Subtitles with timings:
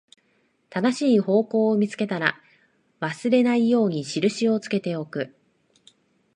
[0.71, 2.41] 正しい方向を見つけたら、
[3.01, 5.35] 忘れないように印をつけておく